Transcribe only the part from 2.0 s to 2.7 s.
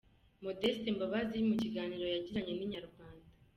yagiranye na